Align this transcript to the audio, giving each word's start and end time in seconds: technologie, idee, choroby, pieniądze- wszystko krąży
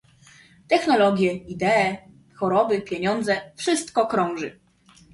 technologie, 0.67 1.33
idee, 1.47 1.97
choroby, 2.35 2.81
pieniądze- 2.81 3.41
wszystko 3.57 4.07
krąży 4.07 4.59